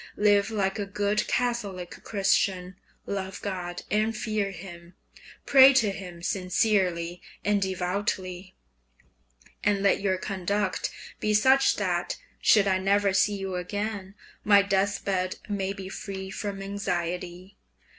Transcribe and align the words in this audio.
Live 0.17 0.49
like 0.49 0.79
a 0.79 0.87
good 0.87 1.27
Catholic 1.27 2.03
Christian; 2.03 2.75
love 3.05 3.39
God 3.43 3.83
and 3.91 4.17
fear 4.17 4.49
Him; 4.49 4.95
pray 5.45 5.73
to 5.75 5.91
Him 5.91 6.23
sincerely 6.23 7.21
and 7.45 7.61
devoutly, 7.61 8.55
and 9.63 9.83
let 9.83 10.01
your 10.01 10.17
conduct 10.17 10.89
be 11.19 11.35
such 11.35 11.75
that 11.75 12.17
should 12.41 12.67
I 12.67 12.79
never 12.79 13.13
see 13.13 13.37
you 13.37 13.53
again, 13.57 14.15
my 14.43 14.63
death 14.63 15.05
bed 15.05 15.35
may 15.47 15.71
be 15.71 15.87
free 15.87 16.31
from 16.31 16.63
anxiety. 16.63 17.57